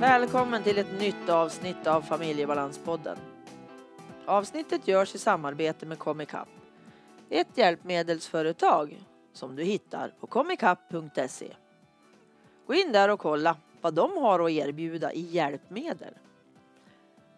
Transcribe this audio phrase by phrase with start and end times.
[0.00, 3.18] Välkommen till ett nytt avsnitt av Familjebalanspodden.
[4.26, 6.48] Avsnittet görs i samarbete med Comicap.
[7.30, 11.52] Ett hjälpmedelsföretag som du hittar på comicap.se.
[12.66, 16.14] Gå in där och kolla vad de har att erbjuda i hjälpmedel.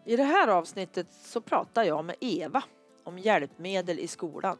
[0.04, 2.62] I det här avsnittet så pratar jag med Eva
[3.04, 4.58] om hjälpmedel i skolan.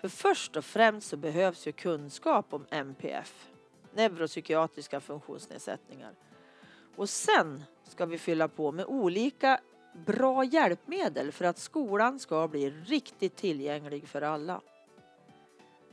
[0.00, 3.48] För först och främst så behövs ju kunskap om NPF,
[3.94, 6.12] neuropsykiatriska funktionsnedsättningar.
[6.98, 9.60] Och sen ska vi fylla på med olika
[10.06, 14.60] bra hjälpmedel för att skolan ska bli riktigt tillgänglig för alla.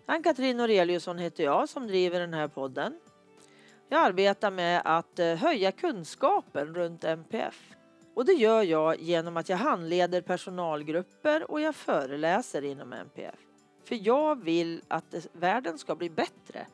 [0.06, 3.00] Ann-Katrin Noreliusson heter jag som driver den här podden.
[3.90, 7.76] Jag arbetar med att eh, höja kunskapen runt NPF.
[8.14, 13.40] Och det gör jag genom att jag handleder personalgrupper och jag föreläser inom NPF.
[13.84, 16.68] För jag vill att eh, världen ska bli bättre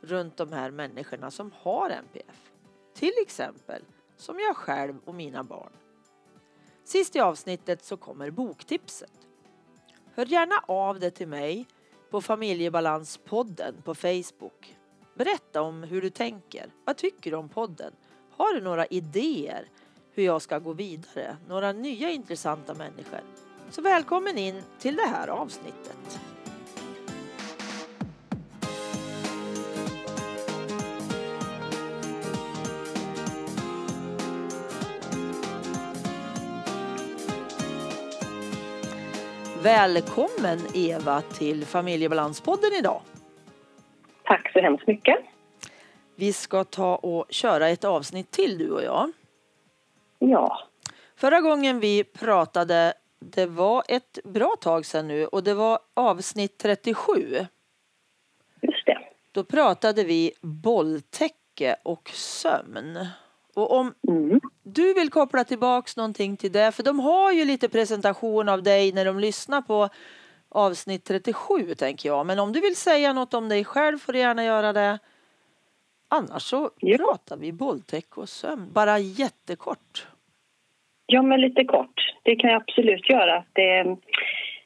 [0.00, 2.51] runt de här människorna som har NPF.
[2.94, 3.82] Till exempel
[4.16, 5.72] som jag själv och mina barn.
[6.84, 9.12] Sist i avsnittet så kommer boktipset.
[10.14, 11.66] Hör gärna av dig till mig
[12.10, 14.76] på Familjebalanspodden på Facebook.
[15.14, 16.66] Berätta om hur du tänker.
[16.84, 17.92] Vad tycker du om podden?
[18.30, 19.68] Har du några idéer
[20.12, 21.36] hur jag ska gå vidare?
[21.48, 23.20] Några nya intressanta människor?
[23.70, 26.20] Så välkommen in till det här avsnittet.
[39.62, 43.02] Välkommen Eva till Familjebalanspodden idag.
[44.24, 45.16] Tack så hemskt mycket.
[46.16, 49.12] Vi ska ta och köra ett avsnitt till du och jag.
[50.18, 50.58] Ja.
[51.16, 56.58] Förra gången vi pratade, det var ett bra tag sedan nu och det var avsnitt
[56.58, 57.46] 37.
[58.60, 58.98] Just det.
[59.32, 63.06] Då pratade vi bolltäcke och sömn.
[63.54, 64.40] Och om Mm.
[64.62, 68.92] du vill koppla tillbaks någonting till det, för de har ju lite presentation av dig
[68.92, 69.88] när de lyssnar på
[70.48, 72.26] avsnitt 37 tänker jag.
[72.26, 74.98] Men om du vill säga något om dig själv får du gärna göra det.
[76.08, 76.96] Annars så Ja.
[76.98, 80.06] pratar vi bolltäcke och sömn, bara jättekort.
[81.06, 82.14] Ja, men lite kort.
[82.22, 83.44] Det kan jag absolut göra.
[83.52, 83.78] Det,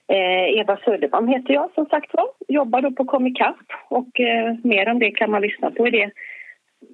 [0.08, 2.28] eh, Eva Söderman heter jag som sagt var.
[2.48, 3.56] Jobbar då på Comicap
[3.88, 6.10] och eh, mer om det kan man lyssna på i det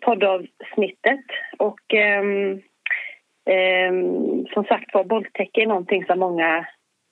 [0.01, 1.25] poddavsnittet.
[1.59, 2.63] Och ehm,
[3.45, 6.67] ehm, som sagt var, bolltäcke är någonting som många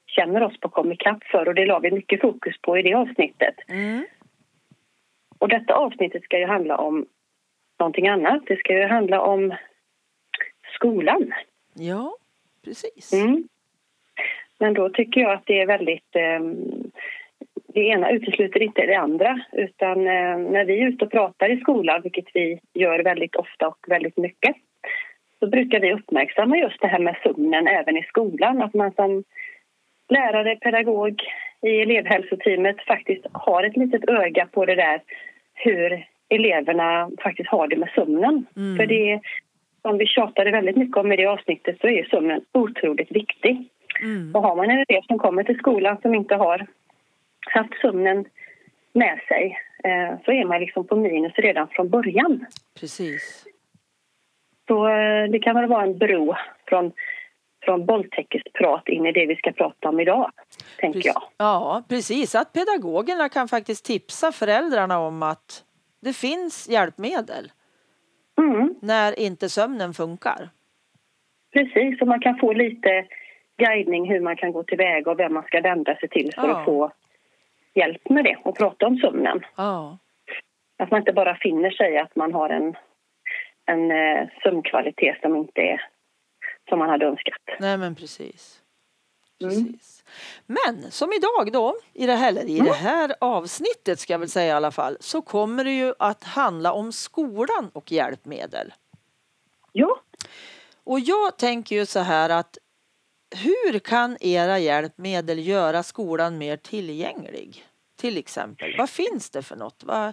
[0.07, 3.55] känner oss på Comicap för och det la vi mycket fokus på i det avsnittet.
[3.69, 4.07] Mm.
[5.39, 7.07] Och detta avsnittet ska ju handla om
[7.79, 8.43] någonting annat.
[8.47, 9.55] Det ska ju handla om
[10.75, 11.33] skolan.
[11.75, 12.17] Ja,
[12.65, 13.13] precis.
[13.13, 13.49] Mm.
[14.59, 16.17] Men då tycker jag att det är väldigt...
[16.17, 16.41] Eh,
[17.75, 19.41] det ena utesluter inte det andra.
[19.53, 23.69] Utan eh, när vi är ute och pratar i skolan, vilket vi gör väldigt ofta
[23.69, 24.57] och väldigt mycket
[25.39, 28.63] så brukar vi uppmärksamma just det här med sömnen även i skolan.
[28.63, 29.25] Att man som
[30.09, 31.23] lärare, pedagog
[31.63, 35.01] i elevhälsoteamet faktiskt har ett litet öga på det där
[35.55, 38.47] hur eleverna faktiskt har det med sömnen.
[38.57, 38.77] Mm.
[38.77, 39.21] För det
[39.83, 43.69] som vi tjatade väldigt mycket om i det avsnittet så är sömnen otroligt viktig.
[44.03, 44.35] Mm.
[44.35, 46.67] Och har man en elev som kommer till skolan som inte har
[47.41, 48.25] haft sömnen
[48.93, 52.47] med sig eh, så är man liksom på minus redan från början.
[52.81, 53.45] Precis.
[54.69, 56.35] Så eh, det kan väl vara en bro
[56.67, 56.93] från,
[57.65, 60.31] från bolltäckesprat in i det vi ska prata om idag,
[60.79, 61.23] tänker jag.
[61.37, 62.35] Ja, precis.
[62.35, 65.65] Att pedagogerna kan faktiskt tipsa föräldrarna om att
[66.03, 67.53] det finns hjälpmedel
[68.39, 70.49] Mm, när inte sömnen funkar.
[71.53, 73.07] precis, och man kan få lite
[73.59, 76.59] guidning hur man kan gå tillväga och vem man ska vända sig till för Ja.
[76.59, 76.93] att få
[77.75, 79.41] hjälp med det och prata om sömnen.
[79.57, 79.99] Ja,
[80.83, 82.77] Att man inte bara finner sig att man har en,
[83.67, 85.87] en eh, sömnkvalitet som inte är
[86.69, 87.35] som man hade önskat.
[87.61, 88.63] nej men precis.
[89.43, 89.51] Mm.
[89.51, 90.05] Precis.
[90.47, 94.47] Men som idag då, i det, här, i det här avsnittet ska jag väl säga
[94.47, 98.73] i alla fall, så kommer det ju att handla om skolan och hjälpmedel.
[99.73, 100.01] Ja,
[100.85, 102.59] Och jag tänker ju så här att
[103.37, 107.65] hur kan era hjälpmedel göra skolan mer tillgänglig?
[108.01, 109.85] Till exempel, vad finns det för något?
[109.85, 110.13] Vad,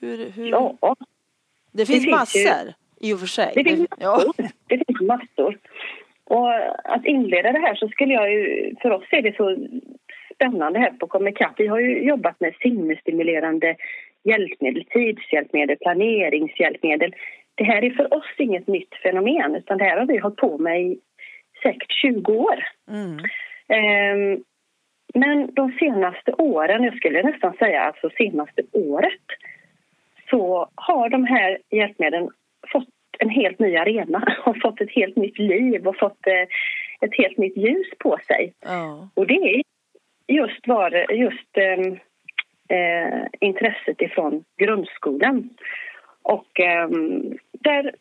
[0.00, 0.48] hur, hur?
[0.48, 0.96] ja.
[1.72, 3.52] det finns finns ju- massor i och för sig.
[3.54, 4.12] Det finns ja.
[4.16, 4.48] massor.
[4.66, 5.58] Det finns massor.
[6.24, 6.50] Och
[6.84, 9.56] att inleda det här så skulle jag ju, för oss är det så
[10.34, 11.52] spännande här på Comicap.
[11.56, 13.76] Vi har ju jobbat med sinnesstimulerande
[14.24, 17.14] hjälpmedel, tidshjälpmedel, planeringshjälpmedel.
[17.54, 20.58] Det här är för oss inget nytt fenomen utan det här har vi hållit på
[20.58, 20.98] med i
[21.62, 22.64] säkert 20 år.
[22.90, 23.18] Mm.
[23.68, 24.44] Ehm,
[25.14, 29.22] men de senaste åren, jag skulle nästan säga alltså senaste året
[30.30, 32.30] så har de här hjälpmedlen
[32.72, 32.88] fått
[33.18, 36.42] en helt ny arena och fått ett helt nytt liv och fått eh,
[37.00, 38.52] ett helt nytt ljus på sig.
[38.60, 39.08] Ja.
[39.14, 39.62] Och det är
[40.26, 41.92] just, var, just eh,
[42.78, 45.50] eh, intresset ifrån grundskolan.
[46.22, 46.88] Och eh,
[47.52, 47.94] där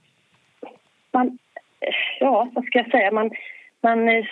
[1.14, 1.38] man,
[2.20, 3.32] ja vad ska jag säga, man,
[3.84, 4.26] man eh,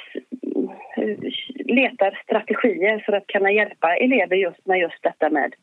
[1.66, 5.54] letar strategier för att kunna hjälpa elever just med just detta med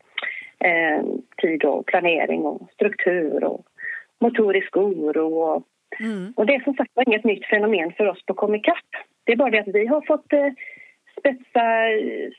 [0.58, 1.04] eh,
[1.36, 3.66] tid och planering och struktur och
[4.20, 5.34] motorisk oro.
[5.38, 5.62] Och,
[6.00, 6.32] Mm.
[6.36, 8.76] och det är som sagt inget nytt fenomen för oss på Comicap.
[9.24, 10.48] Det är bara det att vi har fått eh,
[11.18, 11.64] spetsa,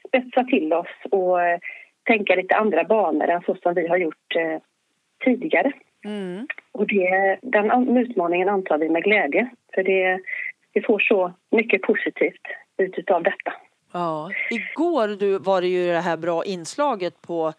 [0.07, 1.59] spetsa till oss och eh,
[2.03, 4.57] tänka lite andra banor än så som vi har gjort eh,
[5.25, 5.71] tidigare.
[6.05, 6.47] Mm.
[6.71, 10.19] Och det, den an- utmaningen antar vi med glädje för det,
[10.77, 12.41] vi får så mycket positivt
[12.77, 13.53] ut av detta.
[13.91, 14.31] Ja.
[14.49, 17.53] Igår du, var det ju det här bra inslaget på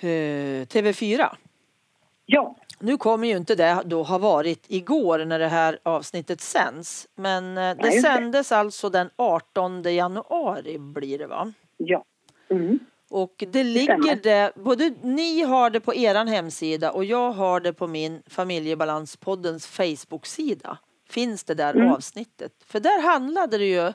[0.00, 1.26] eh, TV4.
[2.26, 7.08] Ja, Nu kommer ju inte det då ha varit igår när det här avsnittet sänds.
[7.14, 11.52] Men eh, det Nej, sändes alltså den 18 januari blir det va?
[11.76, 12.04] ja.
[12.50, 12.78] Mm.
[13.10, 17.72] Och det ligger det, både ni har det på eran hemsida och jag har det
[17.72, 20.78] på min familjebalanspoddens Facebook-sida.
[21.10, 21.92] Finns det där Mm.
[21.92, 22.52] avsnittet.
[22.72, 23.92] För där handlade det ju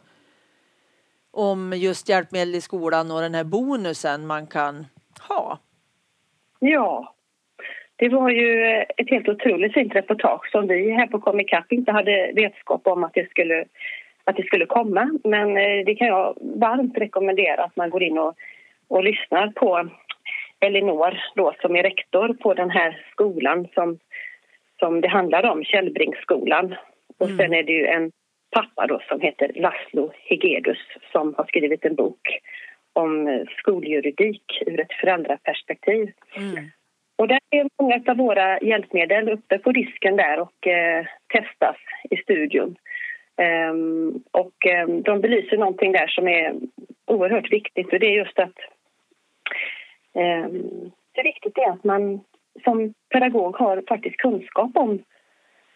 [1.31, 4.85] om just hjälpmedel i skolan och den här bonusen man kan
[5.27, 5.59] ha.
[6.59, 7.13] Ja,
[7.95, 8.65] det var ju
[8.97, 13.03] ett helt otroligt fint reportage som vi här på Comic Cup inte hade vetskap om
[13.03, 13.65] att det skulle,
[14.23, 15.19] att det skulle komma.
[15.23, 18.35] Men eh, det kan jag varmt rekommendera att man går in och,
[18.87, 19.89] och lyssnar på
[20.59, 23.99] Elinor då, som är rektor på den här skolan som,
[24.79, 26.75] som det handlar om, Källbringsskolan.
[27.19, 27.37] Och Mm.
[27.37, 28.11] sen är det ju en
[28.51, 30.77] pappa då som heter Laszlo Hegedus
[31.11, 32.39] som har skrivit en bok
[32.93, 36.11] om eh, skoljuridik ur ett föräldraperspektiv.
[36.37, 36.65] Mm.
[37.17, 41.77] Och där är många av våra hjälpmedel uppe på disken där och eh, testas
[42.09, 42.75] i studion.
[43.37, 46.55] Ehm, och ehm, de belyser någonting där som är
[47.05, 48.57] oerhört viktigt och det är just att
[50.13, 52.19] ehm, det viktigt är att man
[52.63, 55.03] som pedagog har faktiskt kunskap om,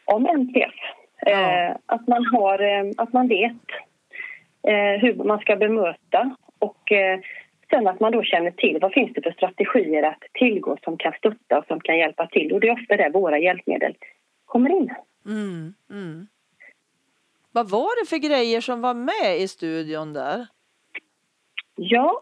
[0.06, 0.74] om NPF.
[1.22, 1.32] Ja.
[1.32, 3.66] Eh, att, man har, eh, att man vet
[4.68, 6.92] eh, hur man ska bemöta och
[7.70, 11.14] sen att man då känner till vad finns det för strategier att tillgå som kan
[11.14, 12.54] stötta och som kan hjälpa till.
[12.54, 13.96] Och det är ofta där våra hjälpmedel
[14.46, 14.94] kommer in.
[15.26, 15.74] Mm.
[15.90, 16.28] Mm.
[17.52, 20.48] Vad var det för grejer som var med i studion där?
[21.76, 22.22] Ja,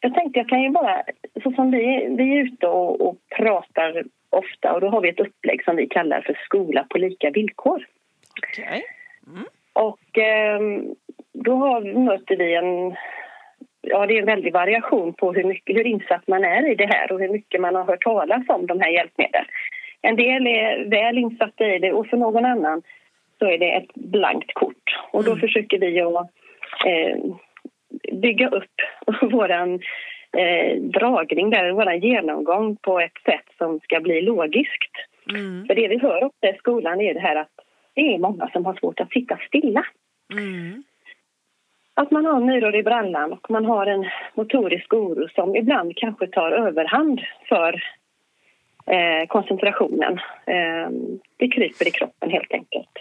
[0.00, 1.02] jag tänkte jag kan ju bara,
[1.42, 5.20] så som vi, vi är ute och, och pratar ofta och då har vi ett
[5.20, 7.86] upplägg som vi kallar för skola på lika villkor.
[8.48, 8.82] Okej.
[9.72, 10.94] Och ehm,
[11.32, 12.96] då har, möter vi en...
[13.80, 16.86] Ja, det är en väldig variation på hur, mycket, hur insatt man är i det
[16.86, 19.44] här och hur mycket man har hört talas om de här hjälpmedlen.
[20.02, 22.82] En del är väl insatta i det och för någon annan
[23.38, 24.98] så är det ett blankt kort.
[25.10, 25.40] Och då Mm.
[25.40, 26.30] försöker vi att
[26.86, 27.16] eh,
[28.12, 28.74] bygga upp
[29.32, 29.80] våran
[30.36, 34.92] eh, dragning där, våran genomgång på ett sätt som ska bli logiskt.
[35.30, 35.66] Mm.
[35.66, 37.52] För det vi hör ofta i skolan är det här att
[37.94, 39.86] det är många som har svårt att sitta stilla.
[40.32, 40.82] Mm.
[41.94, 46.26] Att man har myror i brallan och man har en motorisk oro som ibland kanske
[46.26, 47.82] tar överhand för
[48.86, 50.18] eh, koncentrationen.
[50.46, 50.88] Eh,
[51.36, 52.98] det kryper i kroppen helt enkelt.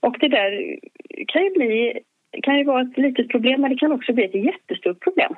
[0.00, 0.78] Och det där
[1.28, 2.00] kan ju, bli,
[2.42, 5.34] kan ju vara ett litet problem men det kan också bli ett jättestort problem.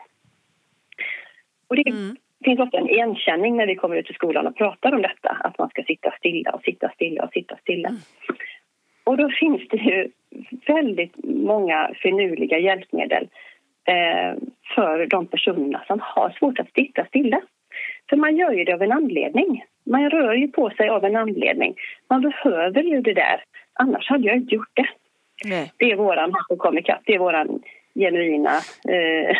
[1.69, 2.17] Och det Mm.
[2.45, 5.29] finns ofta en igenkänning när vi kommer ut i skolan och pratar om detta.
[5.29, 7.89] Att man ska sitta stilla och sitta stilla och sitta stilla.
[9.07, 10.09] Och då finns det ju
[10.67, 13.29] väldigt många finurliga hjälpmedel
[13.89, 14.43] eh,
[14.75, 17.41] för de personerna som har svårt att sitta stilla.
[18.11, 19.65] För man gör ju det av en anledning.
[19.87, 21.75] Man rör ju på sig av en anledning.
[22.11, 23.45] Man behöver ju det där.
[23.73, 24.89] Annars hade jag inte gjort det.
[25.45, 25.73] Nej.
[25.77, 26.33] Det är våran.
[27.05, 27.63] Det är våran
[27.97, 28.57] genuina
[28.89, 29.37] eh,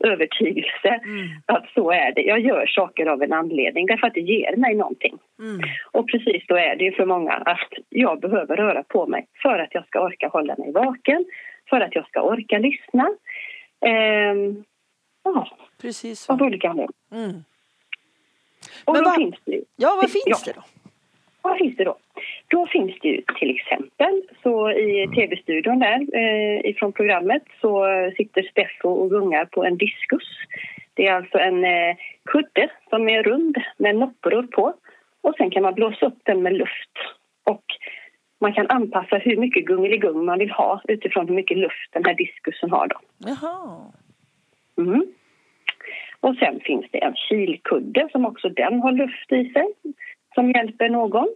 [0.12, 1.28] övertygelse Mm.
[1.46, 2.22] att så är det.
[2.22, 5.18] Jag gör saker av en anledning därför att det ger mig någonting.
[5.38, 5.60] Mm.
[5.92, 9.58] Och precis så är det ju för många att jag behöver röra på mig för
[9.58, 11.24] att jag ska orka hålla mig vaken,
[11.70, 13.10] för att jag ska orka lyssna.
[13.86, 14.64] Ehm,
[15.24, 15.48] ja,
[15.82, 16.32] Precis så.
[16.32, 16.92] av olika anledningar.
[17.12, 17.44] Mm.
[18.84, 20.36] Och Men då vad- finns det Ja, vad finns Ja.
[20.46, 20.62] det då?
[21.44, 21.96] Vad finns det då?
[22.48, 27.86] Då finns det ju till exempel så i tv-studion där eh, ifrån programmet så
[28.16, 30.28] sitter Steffo och gungar på en diskus.
[30.94, 34.74] Det är alltså en eh, kudde som är rund med noppror på
[35.20, 36.96] och sen kan man blåsa upp den med luft
[37.44, 37.64] och
[38.40, 42.14] man kan anpassa hur mycket gungeligung man vill ha utifrån hur mycket luft den här
[42.14, 43.00] diskusen har då.
[43.18, 43.92] Jaha.
[44.78, 45.06] Mm.
[46.20, 49.66] Och sen finns det en kilkudde som också den har luft i sig
[50.34, 51.28] som hjälper någon.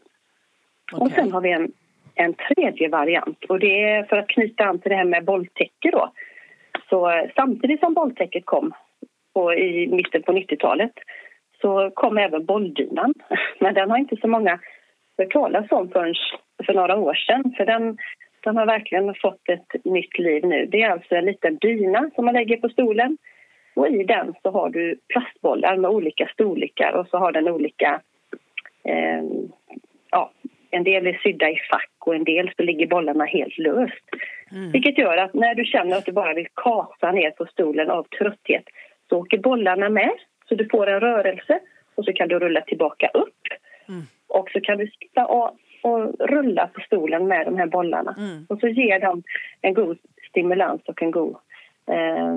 [0.92, 1.00] Okay.
[1.00, 1.72] Och sen har vi en,
[2.14, 5.90] en tredje variant och det är för att knyta an till det här med bolltäcke
[5.90, 6.12] då.
[6.88, 8.72] Så eh, samtidigt som bolltäcket kom
[9.34, 10.92] på, i mitten på 90-talet
[11.60, 13.14] så kom även bolldynan.
[13.60, 14.58] Men den har inte så många
[15.18, 16.14] hört talas om förrän
[16.66, 17.54] för några år sedan.
[17.56, 17.98] För den,
[18.44, 20.66] den har verkligen fått ett nytt liv nu.
[20.66, 23.18] Det är alltså en liten dyna som man lägger på stolen.
[23.74, 28.00] Och i den så har du plastbollar med olika storlekar och så har den olika...
[28.88, 29.22] Eh,
[30.10, 30.30] ja,
[30.70, 34.04] en del är sydda i fack och en del så ligger bollarna helt löst.
[34.52, 34.72] Mm.
[34.72, 38.02] Vilket gör att när du känner att du bara vill kasa ner på stolen av
[38.02, 38.64] trötthet
[39.08, 40.12] så åker bollarna med
[40.48, 41.60] så du får en rörelse
[41.94, 43.42] och så kan du rulla tillbaka upp.
[43.88, 44.02] Mm.
[44.26, 48.14] Och så kan du sitta och, och rulla på stolen med de här bollarna.
[48.18, 48.46] Mm.
[48.48, 49.22] Och så ger de
[49.60, 49.98] en god
[50.30, 51.36] stimulans och en god
[51.90, 52.36] eh,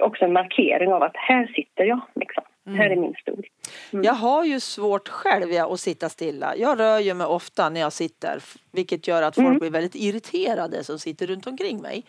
[0.00, 2.00] också en markering av att här sitter jag.
[2.14, 2.44] Liksom.
[2.66, 2.78] Mm.
[2.78, 3.46] Här är min stol.
[3.92, 4.04] Mm.
[4.04, 6.56] Jag har ju svårt själv att sitta stilla.
[6.56, 9.58] Jag rör ju mig ofta när jag sitter vilket gör att folk mm.
[9.58, 12.04] blir väldigt irriterade som sitter runt omkring mig.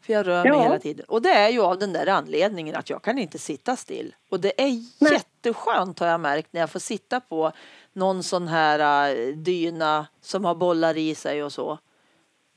[0.00, 0.62] För jag rör mig ja.
[0.62, 1.04] hela tiden.
[1.08, 4.14] Och det är ju av den där anledningen att jag kan inte sitta still.
[4.30, 5.12] Och det är Nej.
[5.12, 7.52] jätteskönt har jag märkt när jag får sitta på
[7.92, 11.78] någon sån här uh, dyna som har bollar i sig och så.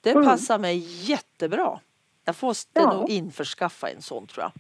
[0.02, 0.26] Det mm.
[0.26, 0.78] passar mig
[1.10, 1.80] jättebra.
[2.26, 2.94] Jag får ja.
[2.94, 4.52] nog införskaffa en sån tror jag.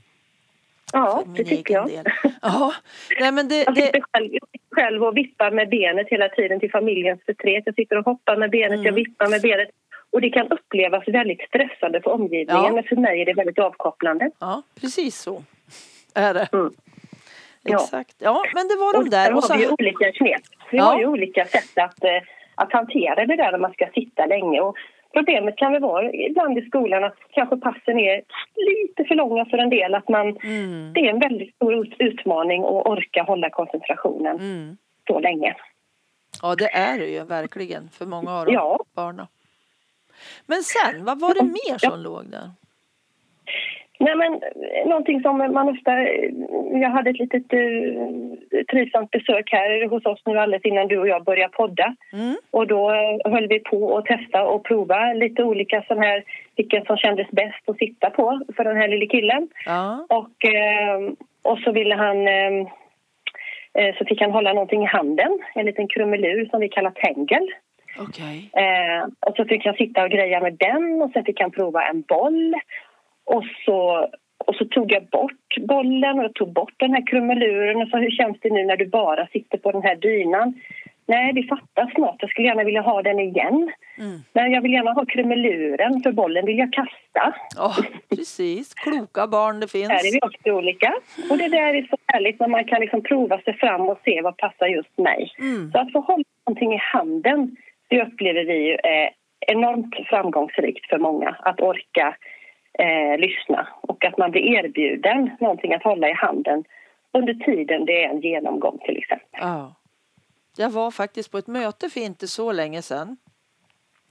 [0.93, 1.87] Ja, det tycker jag.
[1.87, 2.05] Del.
[2.41, 2.73] Ja.
[3.19, 4.29] Nej, men det, jag sitter själv,
[4.75, 7.63] själv och vippar med benet hela tiden till familjens förtret.
[7.65, 8.85] Jag sitter och hoppar med benet, mm.
[8.85, 9.69] jag vippar med benet.
[10.11, 12.71] Och det kan upplevas väldigt stressande för omgivningen ja.
[12.73, 14.31] men för mig är det väldigt avkopplande.
[14.39, 15.43] Ja, precis så
[16.15, 16.47] är det.
[16.53, 16.73] Mm.
[17.65, 18.15] Exakt.
[18.19, 18.43] Ja.
[18.53, 19.35] men det var de där.
[19.35, 20.41] Och så har vi olika knep.
[20.71, 20.83] Vi ja.
[20.83, 22.21] har ju olika sätt att, eh,
[22.55, 24.61] att hantera det där när man ska sitta länge.
[24.61, 24.75] Och
[25.13, 28.21] problemet kan väl vara ibland i skolan att kanske passen är
[28.55, 29.95] lite för långa för en del.
[29.95, 30.93] Att man, mm.
[30.93, 34.77] Det är en väldigt stor utmaning att orka hålla koncentrationen mm.
[35.07, 35.55] så länge.
[36.41, 38.79] Ja, det är det ju verkligen för många av ja.
[38.95, 39.27] barnen.
[40.45, 41.95] Men sen, vad var det mer som ja.
[41.95, 42.51] låg där?
[44.05, 44.41] Nej, men,
[44.85, 45.91] någonting som man ofta...
[46.83, 51.07] Jag hade ett litet uh, trivsamt besök här hos oss nu alldeles innan du och
[51.07, 51.95] jag började podda.
[52.13, 52.35] Mm.
[52.51, 56.23] Och då uh, höll vi på att testa och prova lite olika sån här,
[56.55, 59.49] vilken som kändes bäst att sitta på för den här lille killen.
[59.65, 60.05] Ja.
[60.09, 62.17] Och, uh, och så ville han...
[62.27, 62.67] Uh,
[63.97, 67.47] så fick han hålla någonting i handen, en liten krumelur som vi kallar tängel.
[67.99, 68.37] Okay.
[68.63, 71.87] Eh, och så fick jag sitta och greja med den och sen fick han prova
[71.87, 72.55] en boll.
[73.25, 74.07] Och så,
[74.45, 78.11] och så tog jag bort bollen och tog bort den här krumeluren och sa hur
[78.11, 80.53] känns det nu när du bara sitter på den här dynan?
[81.05, 82.15] Nej, det fattas något.
[82.19, 83.71] Jag skulle gärna vilja ha den igen.
[83.97, 84.19] Mm.
[84.33, 87.33] Men jag vill gärna ha krumeluren för bollen vill jag kasta.
[87.57, 89.89] Oh, precis, kloka barn det finns.
[89.89, 90.93] Här är vi också olika.
[91.29, 94.21] Och det där är så härligt när man kan liksom prova sig fram och se
[94.21, 95.31] vad passar just mig.
[95.39, 95.71] Mm.
[95.71, 97.57] Så att få hålla någonting i handen
[97.91, 99.09] det upplever vi ju är
[99.39, 102.15] enormt framgångsrikt för många att orka
[102.79, 106.63] eh, lyssna och att man blir erbjuden någonting att hålla i handen
[107.13, 109.39] under tiden det är en genomgång till exempel.
[109.41, 109.75] Ja.
[110.57, 113.17] Jag var faktiskt på ett möte för inte så länge sedan.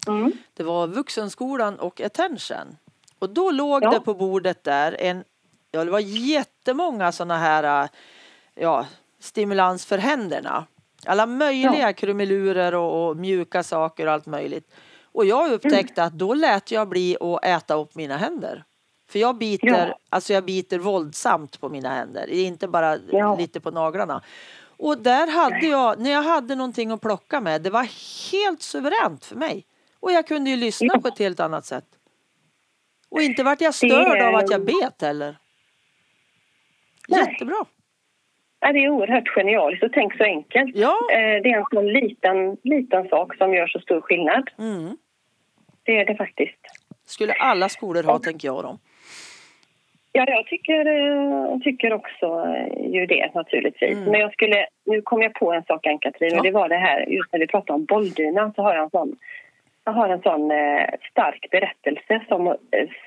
[0.08, 0.32] Mm.
[0.56, 2.76] Det var Vuxenskolan och Attention.
[3.18, 3.90] Och då låg ja.
[3.90, 5.24] det på bordet där en,
[5.70, 7.88] ja det var jättemånga sådana här
[8.54, 8.86] ja,
[9.18, 10.66] stimulans för händerna.
[11.06, 11.92] Alla möjliga ja.
[11.92, 14.74] krumelurer och, och, mjuka saker och allt möjligt.
[15.12, 16.06] Och jag upptäckte mm.
[16.06, 18.64] att då lät jag bli att äta upp mina händer.
[19.10, 19.98] För jag biter, ja.
[20.08, 23.36] alltså jag biter våldsamt på mina händer, inte bara ja.
[23.36, 24.22] lite på naglarna.
[24.76, 27.88] Och där hade jag, när jag hade någonting att plocka med, det var
[28.32, 29.66] helt suveränt för mig.
[30.00, 31.00] Och jag kunde ju lyssna ja.
[31.00, 31.86] på ett helt annat sätt.
[33.08, 34.28] Och inte vart jag störd det...
[34.28, 35.38] av att jag bet heller.
[37.08, 37.64] Jättebra.
[38.60, 40.76] Ja, det är oerhört genialiskt och tänk så enkelt.
[40.76, 40.98] Ja.
[41.12, 44.50] Eh, det är en sån liten, liten sak som gör så stor skillnad.
[44.58, 44.96] Mm.
[45.82, 46.60] Det är det faktiskt.
[47.04, 48.64] skulle alla skolor ha, och, tänker jag.
[48.64, 48.78] Då.
[50.12, 53.96] Ja, jag tycker, eh, tycker också eh, ju det naturligtvis.
[53.96, 54.10] Mm.
[54.10, 56.38] Men jag skulle, nu kom jag på en sak, Ann-Katrin, ja.
[56.38, 58.90] och det var det här, just när vi pratade om bolldynan så har jag en
[58.90, 59.16] sån
[59.84, 60.50] jag har en sån
[61.10, 62.56] stark berättelse som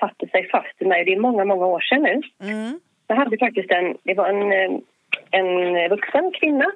[0.00, 1.04] satte sig fast i mig.
[1.04, 2.22] Det är många, många år sedan nu.
[2.48, 2.80] Mm.
[3.06, 4.82] Jag hade faktiskt en, det var en
[5.30, 6.72] en vuxen kvinna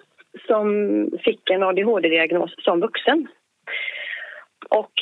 [0.47, 0.69] som
[1.25, 3.29] fick en ADHD-diagnos som vuxen.
[4.69, 4.93] Och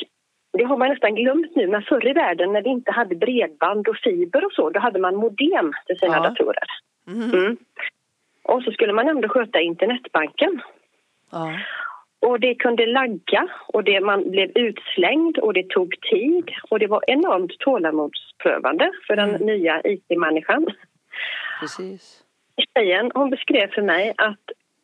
[0.53, 3.87] det har man nästan glömt nu, men förr i världen när vi inte hade bredband
[3.87, 6.23] och fiber och så, då hade man modem till sina ja.
[6.23, 6.67] datorer.
[7.07, 7.33] Mm.
[7.33, 7.57] Mm.
[8.43, 10.61] Och så skulle man ändå sköta internetbanken.
[11.31, 11.59] Ja.
[12.19, 16.87] Och det kunde lagga och det, man blev utslängd och det tog tid och det
[16.87, 19.45] var enormt tålamodsprövande för den mm.
[19.45, 20.65] nya IT-människan.
[21.59, 22.26] Precis
[22.75, 24.39] tjejen hon beskrev för mig att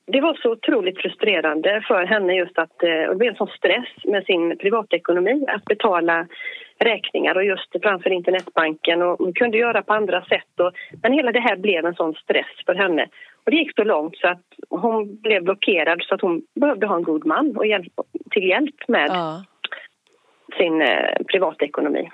[0.05, 3.89] det var så otroligt frustrerande för henne just att eh, det blev en sån stress
[4.03, 6.27] med sin privatekonomi att betala
[6.79, 10.59] räkningar och just framför internetbanken och hon kunde göra på andra sätt.
[10.59, 13.07] Och, men hela det här blev en sån stress för henne.
[13.45, 16.95] Och det gick så långt så att hon blev blockerad så att hon behövde ha
[16.95, 17.93] en god man och hjälp,
[18.31, 19.43] till hjälp med Ja.
[20.57, 22.09] sin eh, privatekonomi.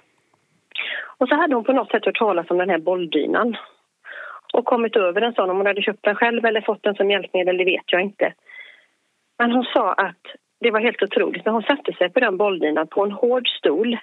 [1.17, 3.57] Och så hade hon på något sätt hört talas om den här bolldynan
[4.53, 5.49] och kommit över en sån.
[5.49, 8.33] Om hon hade köpt den själv eller fått den som hjälpmedel, det vet jag inte.
[9.39, 10.23] Men hon sa att
[10.59, 11.45] det var helt otroligt.
[11.45, 13.97] När hon satte sig på den bolldynan på en hård stol,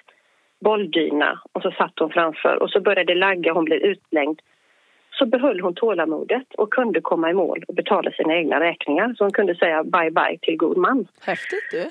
[0.61, 4.41] bolldyna, och så satt hon framför och så började det lagga, hon blev utlängd.
[5.11, 9.13] Så behöll hon tålamodet och kunde komma i mål och betala sina egna räkningar.
[9.17, 11.07] Så hon kunde säga bye bye till god man.
[11.25, 11.85] Häftigt du.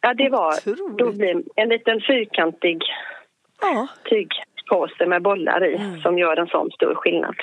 [0.00, 0.98] Ja, det var Otroligt.
[0.98, 2.82] då blev en liten fyrkantig
[3.60, 3.88] Ja.
[4.66, 6.00] Tygpåse med bollar i Mm.
[6.00, 7.34] som gör en sån stor skillnad.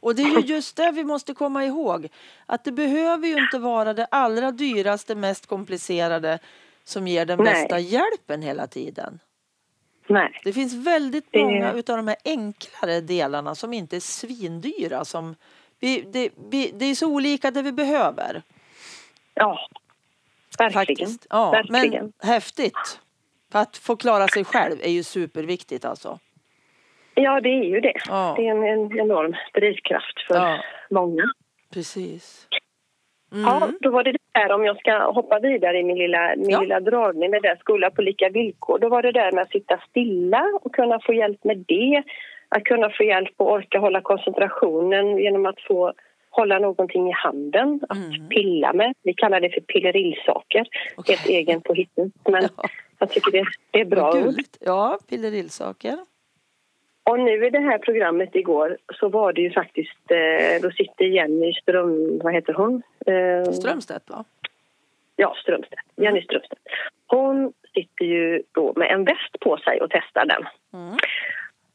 [0.00, 2.08] Och det är ju just det vi måste komma ihåg.
[2.46, 6.38] Att det behöver ju inte vara det allra dyraste, mest komplicerade
[6.84, 7.54] som ger den Nej.
[7.54, 9.18] bästa hjälpen hela tiden.
[10.06, 15.04] Nej, Det finns väldigt många utav de här enklare delarna som inte är svindyra.
[15.04, 15.34] Som
[15.80, 18.42] vi, det, vi, det är så olika det vi behöver.
[19.34, 19.58] ja,
[20.58, 21.18] verkligen.
[21.30, 22.04] Ja, verkligen.
[22.04, 23.00] men häftigt.
[23.52, 26.18] För att få klara sig själv är ju superviktigt alltså.
[27.14, 27.94] Ja, det är ju det.
[28.08, 28.34] Ja.
[28.36, 30.58] Det är en, en enorm drivkraft för Ja.
[30.90, 31.22] många.
[31.74, 32.46] Precis.
[33.32, 33.78] Ja, Mm.
[33.80, 36.60] då var det det där om jag ska hoppa vidare i min lilla, min Ja.
[36.60, 38.78] lilla dragning med det skola på lika villkor.
[38.78, 42.02] Då var det där med att sitta stilla och kunna få hjälp med det.
[42.48, 45.92] Att kunna få hjälp och orka hålla koncentrationen genom att få
[46.30, 48.28] hålla någonting i handen att Mm.
[48.28, 48.94] pilla med.
[49.02, 50.66] Vi kallar det för pillerillsaker.
[50.96, 51.16] Okej.
[51.16, 51.74] Helt egen på.
[52.30, 52.68] Men Ja.
[53.00, 54.34] Jag tycker det, det är bra ord.
[54.60, 55.98] Ja, pillerillsaker.
[57.02, 61.04] Och nu i det här programmet igår så var det ju faktiskt, eh, då sitter
[61.04, 62.82] Jenny Ström, vad heter hon?
[63.06, 64.24] Eh, Strömstedt va?
[65.16, 65.82] Ja, Strömstedt.
[65.96, 66.60] Jenny Strömstedt.
[67.06, 70.46] Hon sitter ju då med en väst på sig och testar den.
[70.82, 70.96] Mm.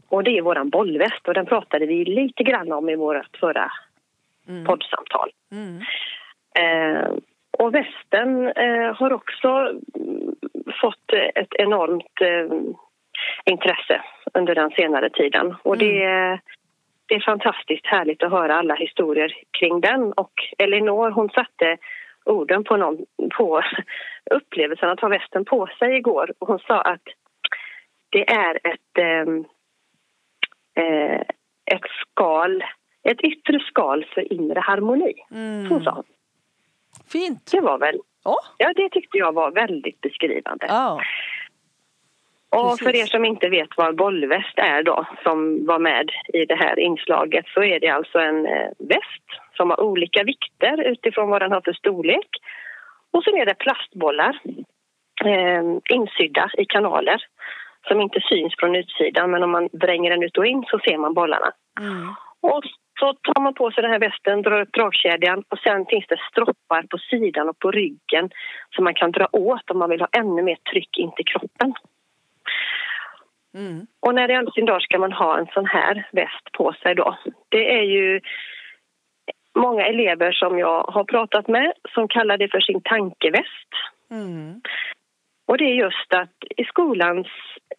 [0.07, 3.71] Och det är våran bollväst och den pratade vi lite grann om i vårt förra
[4.47, 4.65] Mm.
[4.65, 5.29] poddsamtal.
[5.51, 5.81] Mm.
[6.59, 7.09] Eh,
[7.51, 9.73] och västen eh, har också
[10.81, 12.57] fått ett enormt eh,
[13.45, 14.01] intresse
[14.33, 15.55] under den senare tiden.
[15.63, 15.99] Och det,
[17.05, 20.13] det är fantastiskt härligt att höra alla historier kring den.
[20.13, 21.77] Och Elinor hon satte
[22.25, 23.05] orden på, någon,
[23.37, 23.61] på
[24.31, 26.33] upplevelsen att ha västen på sig igår.
[26.39, 27.03] Och hon sa att
[28.09, 29.45] det är ett, ehm,
[30.75, 31.21] eh,
[31.65, 32.63] ett skal,
[33.03, 35.13] ett yttre skal för inre harmoni.
[35.31, 35.69] Mm.
[35.69, 36.03] Så sa hon.
[37.07, 37.51] Fint.
[37.51, 38.37] Det var väl, Ja.
[38.57, 40.65] ja det tyckte jag var väldigt beskrivande.
[40.69, 41.01] ja.
[42.49, 46.55] och för er som inte vet vad bollväst är då, som var med i det
[46.55, 51.41] här inslaget, så är det alltså en eh, väst som har olika vikter utifrån vad
[51.41, 52.29] den har för storlek.
[53.11, 54.39] Och så är det plastbollar
[55.25, 57.25] eh, insydda i kanaler
[57.87, 60.97] som inte syns från utsidan men om man vränger den ut och in så ser
[60.97, 61.51] man bollarna.
[61.79, 62.13] Mm.
[62.41, 62.63] Och
[62.99, 66.19] så tar man på sig den här västen, drar upp dragkedjan och sen finns det
[66.31, 68.29] stroppar på sidan och på ryggen
[68.75, 71.73] som man kan dra åt om man vill ha ännu mer tryck in till kroppen.
[73.55, 73.87] Mm.
[73.99, 76.95] Och när i all sin dag ska man ha en sån här väst på sig
[76.95, 77.17] då?
[77.49, 78.21] Det är ju
[79.55, 83.71] många elever som jag har pratat med som kallar det för sin tankeväst.
[84.11, 84.61] Mm.
[85.47, 87.27] Och det är just att i skolans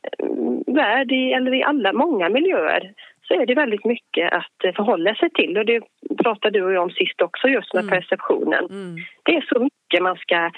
[0.02, 0.26] eh,
[0.74, 2.94] värld, eller i alla, många miljöer
[3.28, 5.58] så är det väldigt mycket att eh, förhålla sig till.
[5.58, 5.80] Och det
[6.22, 7.90] pratade du och jag om sist också, just med Mm.
[7.94, 8.64] perceptionen.
[8.70, 8.96] Mm.
[9.22, 10.50] Det är så mycket man ska,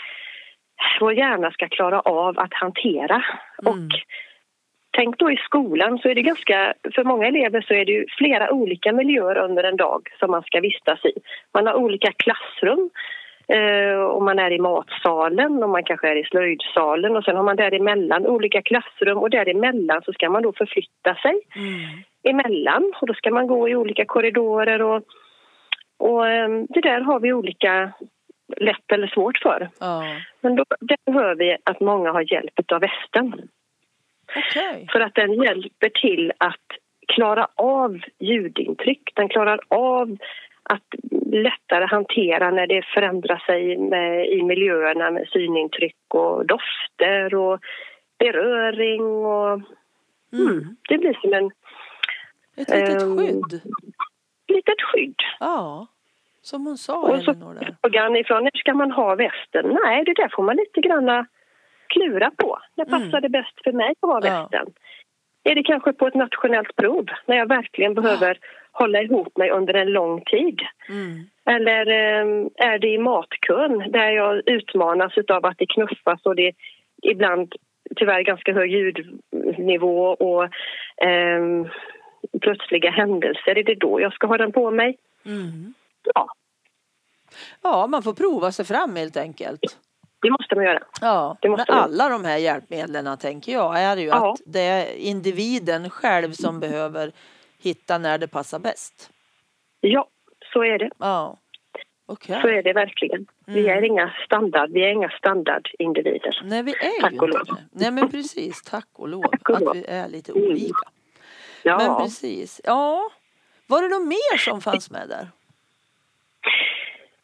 [1.00, 3.24] vår hjärna ska klara av att hantera.
[3.62, 3.72] Mm.
[3.72, 3.90] Och
[4.96, 8.52] tänk då i skolan så är det ganska, för många elever så är det flera
[8.52, 11.12] olika miljöer under en dag som man ska vistas i.
[11.54, 12.90] Man har olika klassrum
[13.48, 17.42] eh, och man är i matsalen och man kanske är i slöjdsalen och sen har
[17.44, 22.02] man däremellan olika klassrum och däremellan så ska man då förflytta sig Mm.
[22.22, 25.02] Emellan och då ska man gå i olika korridorer och,
[25.98, 27.92] och eh, det där har vi olika
[28.56, 29.68] lätt eller svårt för.
[29.80, 30.04] Ja.
[30.40, 33.48] Men då där hör vi att många har hjälp av västen.
[34.36, 34.88] Okej.
[34.92, 36.66] För att den hjälper till att
[37.08, 39.12] klara av ljudintryck.
[39.14, 40.16] Den klarar av
[40.62, 40.94] att
[41.26, 47.60] lättare hantera när det förändrar sig med, i miljöerna med synintryck och dofter och
[48.18, 49.02] beröring.
[49.02, 49.60] Och,
[50.32, 50.76] Mm.
[50.88, 51.50] det blir som en
[52.58, 53.60] Ett litet Ehm, skydd.
[54.48, 55.16] litet skydd.
[55.40, 55.86] Ja.
[56.42, 57.34] Som hon sa, Och så
[57.82, 59.78] frågan ifrån när ska man ha västen?
[59.84, 61.26] Nej, det där får man lite grann
[61.86, 62.58] klura på.
[62.74, 63.00] När Mm.
[63.10, 64.48] passar det bäst för mig att ha Ja.
[64.50, 64.66] västen?
[65.44, 68.38] Är det kanske på ett nationellt prov när jag verkligen behöver
[68.72, 70.60] hålla ihop mig under en lång tid.
[70.88, 71.24] Mm.
[71.46, 76.52] Eller eh, är det i matkön där jag utmanas av att det knuffas och det
[77.02, 77.54] ibland
[77.96, 80.44] tyvärr ganska hög ljudnivå och
[81.06, 81.40] eh,
[82.40, 83.58] plötsliga händelser.
[83.58, 84.96] Är det då jag ska ha den på mig?
[85.26, 85.74] Mm.
[86.14, 86.28] Ja,
[87.62, 89.60] Ja, man får prova sig fram helt enkelt.
[90.22, 90.82] det måste man göra.
[91.00, 94.32] Ja, Det men alla de här hjälpmedlen tänker jag är ju Ja.
[94.32, 97.12] att det är individen själv som behöver
[97.62, 99.10] hitta när det passar bäst.
[99.80, 100.08] Ja,
[100.52, 100.90] så är det.
[100.98, 101.36] Ja,
[102.06, 102.38] okej.
[102.42, 103.26] Så är det verkligen.
[103.46, 103.78] Vi Mm.
[103.78, 106.40] är inga standard, vi är inga standardindivider.
[106.44, 107.56] Nej, vi är Tack ju inte det.
[107.72, 108.62] Nej, men precis.
[108.62, 109.74] Tack och lov Tack och att lov.
[109.74, 110.88] vi är lite olika.
[111.62, 111.76] Ja.
[111.78, 112.60] Men precis.
[112.64, 113.10] Ja,
[113.66, 115.26] var det något mer som fanns med där?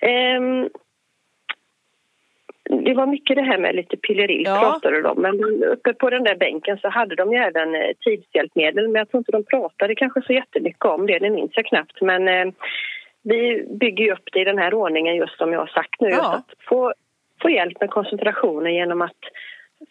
[0.08, 0.68] Ehm,
[2.84, 4.58] det var mycket det här med lite pilleri Ja.
[4.60, 5.22] pratade de.
[5.22, 8.88] Men uppe på den där bänken så hade de ju även eh, tidshjälpmedel.
[8.88, 12.00] Men jag tror inte de pratade kanske så jättemycket om det, det minns jag knappt.
[12.00, 12.52] Men eh,
[13.22, 16.08] vi bygger ju upp det i den här ordningen just som jag har sagt nu.
[16.08, 16.34] Ja.
[16.34, 16.94] Att få,
[17.42, 19.20] få hjälp med koncentrationen genom att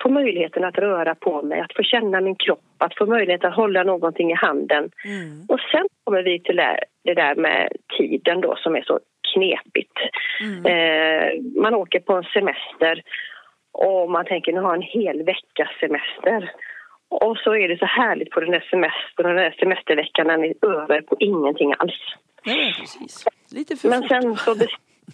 [0.01, 3.56] få möjligheten att röra på mig, att få känna min kropp, att få möjlighet att
[3.56, 4.91] hålla någonting i handen.
[5.06, 5.45] Mm.
[5.49, 6.56] Och sen kommer vi till
[7.03, 8.99] det, där med tiden då som är så
[9.34, 9.97] knepigt.
[10.41, 10.65] Mm.
[10.65, 13.03] Eh, man åker på en semester
[13.71, 16.51] och man tänker nu har en hel veckas semester.
[17.10, 20.43] Och så är det så härligt på den där semestern och den där semesterveckan den
[20.43, 21.99] är över på ingenting alls.
[22.45, 23.25] Nej, precis.
[23.51, 24.56] Lite för Men sen så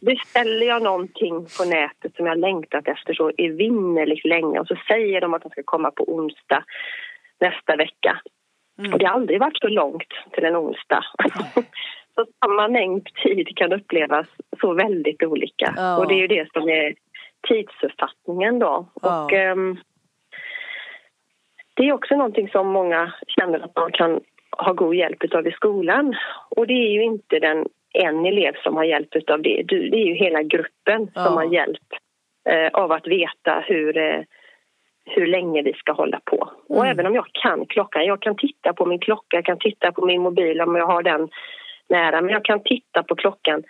[0.02, 5.22] beställer jag någonting på nätet som jag längtat efter så evinnerligt länge och så säger
[5.22, 6.64] de att de ska komma på onsdag
[7.40, 8.22] nästa vecka.
[8.80, 8.94] Mm.
[8.94, 11.06] Och det har aldrig varit så långt till en onsdag.
[12.16, 14.28] så samma mängd tid kan upplevas
[14.62, 15.74] så väldigt olika.
[15.78, 15.98] Ja.
[15.98, 16.96] Och det är ju det som är
[17.48, 18.86] tidsuppfattningen då.
[19.02, 19.24] Ja.
[19.24, 19.78] Och, ehm,
[21.74, 24.20] det är också någonting som många känner att man kan
[24.52, 26.16] ha god hjälp av i skolan.
[26.50, 29.64] Och det är ju inte den en elev som har hjälp av det.
[29.68, 31.24] Det är ju hela gruppen Ja.
[31.24, 31.88] som har hjälp
[32.50, 34.22] eh, av att veta hur, eh,
[35.06, 36.50] hur länge vi ska hålla på.
[36.70, 36.92] Och Mm.
[36.92, 40.06] även om jag kan klockan, jag kan titta på min klocka, jag kan titta på
[40.06, 41.30] min mobil om jag har den
[41.90, 43.64] nära, men jag kan titta på klockan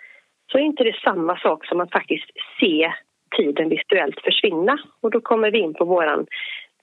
[0.52, 2.30] så är inte det samma sak som att faktiskt
[2.60, 2.92] se
[3.36, 4.78] tiden visuellt försvinna.
[5.02, 6.26] Och då kommer vi in på våran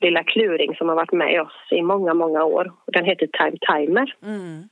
[0.01, 2.71] lilla kluring som har varit med oss i många, många år.
[2.87, 4.13] Den heter Time Timer.
[4.23, 4.63] Mm.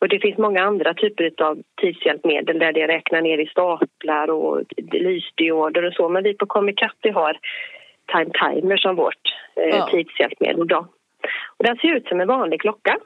[0.00, 4.62] Och det finns många andra typer av tidshjälpmedel där det räknar ner i staplar och
[4.92, 6.08] lysdioder och så.
[6.08, 7.38] Men vi på Comicat vi har
[8.12, 9.88] Time Timer som vårt eh, Ja.
[9.90, 10.68] tidshjälpmedel.
[10.68, 10.86] Då.
[11.56, 12.98] Och den ser ut som en vanlig klocka.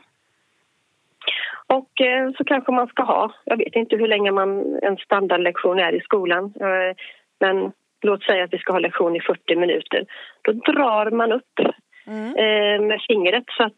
[1.67, 5.79] Och eh, så kanske man ska ha, jag vet inte hur länge man, en standardlektion
[5.79, 6.45] är i skolan.
[6.61, 6.97] Eh,
[7.41, 10.05] men låt säga att vi ska ha lektion i 40 minuter.
[10.43, 11.61] Då drar man upp
[12.07, 12.27] Mm.
[12.37, 13.73] eh, med fingret så att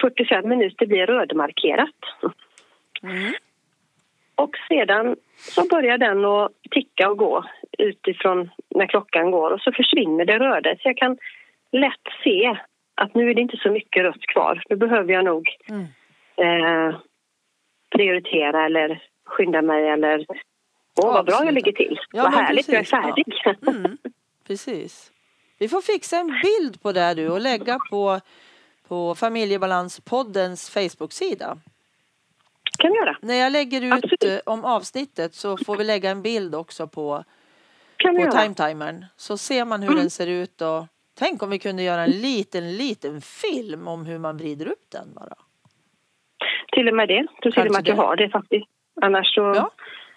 [0.00, 1.94] 45 minuter blir rödmarkerat.
[3.02, 3.32] Mm.
[4.34, 7.44] Och sedan så börjar den att ticka och gå
[7.78, 10.70] utifrån när klockan går och så försvinner det röda.
[10.76, 11.18] Så jag kan
[11.72, 12.56] lätt se
[12.94, 14.62] att nu är det inte så mycket rött kvar.
[14.68, 15.84] Nu behöver jag nog Mm.
[16.36, 16.96] eh,
[17.90, 20.26] prioritera eller skynda mig eller
[21.02, 21.98] Åh, vad bra jag ligger till.
[22.12, 23.02] Ja, vad härligt, jag är precis, ja.
[23.02, 23.76] färdig.
[23.84, 23.98] Mm.
[24.46, 25.12] Precis.
[25.58, 28.20] Vi får fixa en bild på det du och lägga på,
[28.88, 31.58] på Familjebalanspoddens Facebook-sida.
[32.82, 33.16] Kan jag göra.
[33.22, 34.24] När jag lägger ut Absolut.
[34.24, 37.24] eh, om avsnittet så får vi lägga en bild också på,
[37.96, 39.04] Kan vi på time-timern.
[39.16, 40.00] Så ser man hur Mm.
[40.00, 40.86] den ser ut och
[41.18, 45.14] tänk om vi kunde göra en liten, liten film om hur man vrider upp den
[45.14, 45.34] bara.
[46.72, 47.20] Till och med det.
[47.32, 48.66] Och Kanske med att jag har det faktiskt.
[49.02, 49.70] Annars så Ja,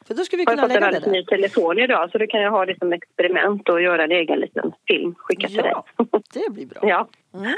[0.07, 2.27] för då skulle vi har jag kunna fått en alldeles ny telefon idag så då
[2.27, 5.15] kan jag ha det som experiment och göra en egen liten film.
[5.17, 6.07] Skicka till Ja, dig.
[6.33, 6.79] det blir bra.
[6.89, 7.07] ja.
[7.33, 7.55] Mm.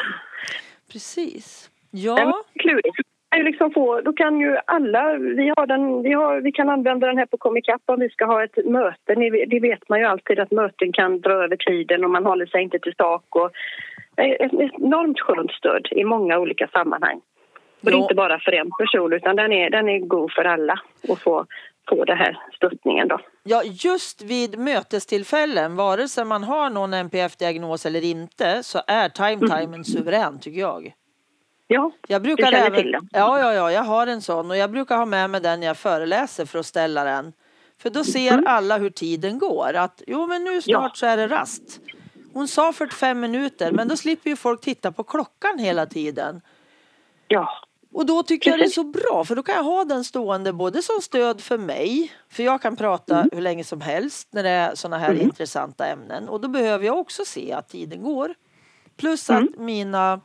[0.91, 1.69] Precis.
[1.91, 2.19] Ja.
[2.19, 2.97] Ja, Klurigt.
[3.37, 6.69] Kan ju liksom få, då kan ju alla, vi, har den, vi, har, vi kan
[6.69, 9.15] använda den här på Comicap om vi ska ha ett möte.
[9.15, 12.45] Ni, det vet man ju alltid att möten kan dra över tiden och man håller
[12.45, 13.23] sig inte till sak.
[13.29, 13.51] Och,
[14.15, 17.21] ett, ett enormt skönt stöd i många olika sammanhang.
[17.81, 20.45] Och det är inte bara för en person utan den är, den är god för
[20.45, 21.45] alla att få,
[21.89, 23.19] få den här stöttningen då.
[23.43, 29.83] Ja, just vid mötestillfällen, vare sig man har någon NPF-diagnos eller inte, så är time-timen
[29.83, 30.93] suverän tycker jag.
[31.67, 33.09] Ja, Jag brukar Du även, till den?
[33.11, 35.67] Ja, ja, ja, jag har en sån och jag brukar ha med mig den när
[35.67, 37.33] jag föreläser för att ställa den.
[37.77, 38.47] För då ser Mm.
[38.47, 39.73] alla hur tiden går.
[39.73, 40.91] Att jo, men nu snart Ja.
[40.95, 41.79] så är det rast.
[42.33, 46.41] Hon sa 45 minuter, men då slipper ju folk titta på klockan hela tiden.
[47.27, 47.49] ja,
[47.93, 50.53] Och då tycker jag det är så bra för då kan jag ha den stående
[50.53, 53.29] både som stöd för mig, för jag kan prata Mm.
[53.33, 56.97] hur länge som helst när det är sådana här intressanta ämnen och då behöver jag
[56.99, 58.33] också se att tiden går.
[58.97, 59.43] Plus Mm.
[59.43, 60.19] att mina, eh,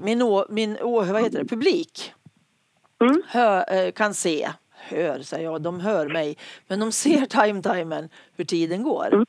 [0.00, 2.14] min, å, min å, vad heter det, publik
[3.00, 3.22] Mm.
[3.28, 8.44] hö, eh, kan se, hör säger jag, de hör mig, men de ser time-timern hur
[8.44, 9.06] tiden går.
[9.12, 9.26] Mm.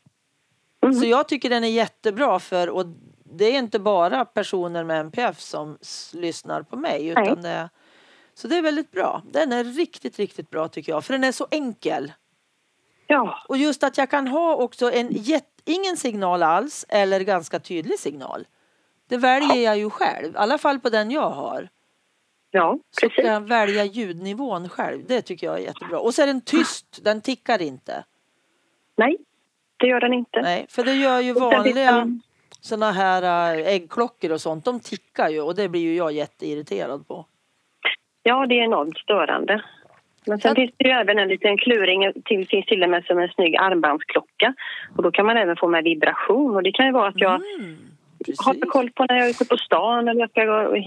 [0.84, 0.96] Mm.
[0.96, 2.86] Så jag tycker den är jättebra för, och
[3.24, 5.78] det är inte bara personer med NPF som
[6.14, 7.08] lyssnar på mig.
[7.08, 7.70] Utan det,
[8.34, 9.22] så det är väldigt bra.
[9.32, 11.06] Den är riktigt, riktigt bra tycker jag.
[11.06, 12.14] För den är så enkel.
[13.08, 17.60] Ja, Och just att jag kan ha också en jätt, ingen signal alls eller ganska
[17.60, 18.46] tydlig signal.
[19.10, 21.68] Det väljer jag ju själv, i alla fall på den jag har.
[22.52, 23.24] ja Så precis.
[23.26, 25.02] kan jag välja ljudnivån själv.
[25.08, 26.00] Det tycker jag är jättebra.
[26.00, 28.04] Och så är den tyst, den tickar inte.
[28.98, 29.18] Nej,
[29.78, 30.42] det gör den inte.
[30.42, 32.08] Nej, för det gör ju vanliga
[32.62, 34.66] såna här äh, äggklockor och sånt.
[34.66, 37.26] De tickar ju och det blir ju jag jätteirriterad på.
[38.24, 39.64] Ja, det är enormt störande.
[40.28, 43.04] Men sen Jag- finns det ju även en liten kluring till, finns till och med
[43.06, 44.54] som en snygg armbandsklocka.
[44.98, 47.36] Och då kan man även få med vibration och det kan ju vara att jag
[47.60, 47.78] Mm,
[48.38, 48.70] har precis.
[48.72, 50.78] koll på när jag är ute på stan eller jag ska gå,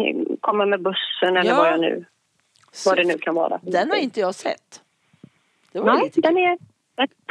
[0.41, 1.57] komma med bussen eller Ja.
[1.57, 2.05] vad, jag nu,
[2.87, 3.59] vad det nu kan vara.
[3.63, 4.83] Den har inte jag sett.
[5.73, 6.59] Det Nej, den är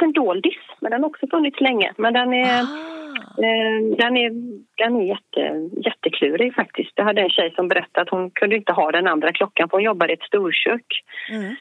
[0.02, 1.92] en doldis, men den har också funnits länge.
[1.96, 4.30] Men den är, Ah, eh, den är,
[4.74, 6.92] den är jätte, jätteklurig faktiskt.
[6.94, 9.76] Jag hade en tjej som berättade att hon kunde inte ha den andra klockan för
[9.76, 10.86] hon jobbade i ett storkök.
[11.30, 11.54] mm.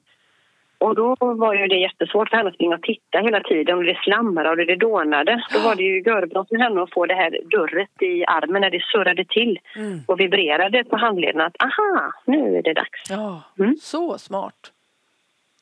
[0.79, 3.83] Och då var ju det jättesvårt för henne att springa och titta hela tiden och
[3.83, 5.43] det slammade och det dånade.
[5.53, 8.69] Då var det ju görbra för henne att få det här durret i armen när
[8.69, 9.99] det surrade till Mm.
[10.07, 13.09] och vibrerade på handleden att aha, nu är det dags.
[13.09, 13.75] Ja, Mm.
[13.81, 14.71] så smart.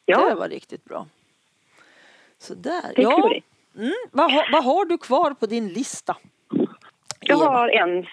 [0.05, 1.05] Ja, Det var riktigt bra.
[2.37, 2.93] Så där.
[2.95, 3.31] det är Ja,
[3.77, 3.91] mm.
[4.11, 6.15] vad, har, vad har du kvar på din lista?
[7.19, 7.45] Jag Eva?
[7.51, 8.05] har en,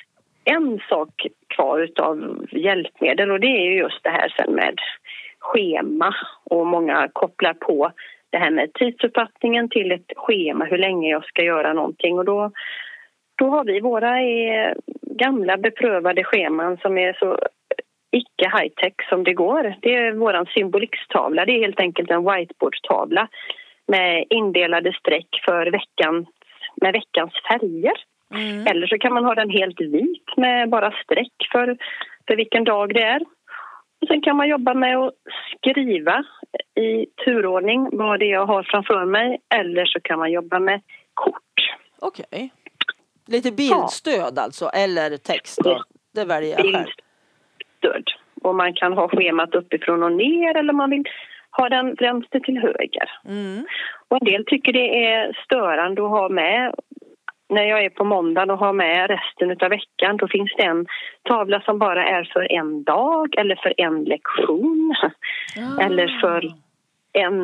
[0.45, 4.79] en sak kvar utav hjälpmedel och det är ju just det här sen med
[5.43, 7.93] schema och många kopplar på
[8.31, 12.51] det här med tidsuppfattningen till ett schema, hur länge jag ska göra någonting och då,
[13.39, 17.39] då har vi våra är gamla beprövade scheman som är så
[18.11, 19.75] icke high-tech som det går.
[19.81, 23.29] Det är våran symbolikstavla, det är helt enkelt en whiteboardtavla
[23.87, 26.27] med indelade streck för veckan,
[26.77, 27.97] med veckans färger.
[28.35, 28.67] Mm.
[28.67, 31.77] Eller så kan man ha den helt vit med bara streck för,
[32.27, 33.23] för vilken dag det är.
[34.03, 35.15] Och sen kan man jobba med att
[35.57, 36.25] skriva
[36.75, 39.41] i turordning vad det är jag har framför mig.
[39.55, 40.81] Eller så kan man jobba med
[41.15, 41.77] kort.
[42.01, 42.53] Okej.
[43.27, 45.83] Lite bildstöd alltså, eller text då.
[46.15, 46.87] Det väljer jag själv.
[47.83, 48.05] Bildstöd.
[48.43, 51.05] Och man kan ha schemat uppifrån och ner eller man vill
[51.51, 53.11] ha den vänster till höger.
[53.29, 53.67] Mm.
[54.09, 56.75] Och en del tycker det är störande att ha med
[57.53, 60.87] när jag är på måndag och har med resten av veckan då finns det en
[61.23, 64.95] tavla som bara är för en dag eller för en lektion
[65.57, 65.83] Ah.
[65.85, 66.53] eller för
[67.13, 67.39] en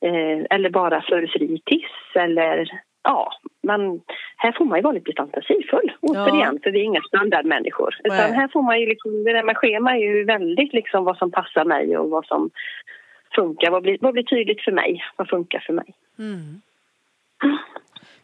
[0.00, 4.00] eh, eller bara för fritids eller ja, men
[4.36, 7.94] här får man ju vara lite fantasifull återigen för vi är inga standardmänniskor.
[8.04, 8.32] Utan Nej.
[8.32, 11.30] här får man ju liksom, det där med schema är ju väldigt liksom vad som
[11.30, 12.50] passar mig och vad som
[13.34, 15.94] funkar, vad blir, vad blir tydligt för mig, vad funkar för mig.
[16.18, 16.60] Mm.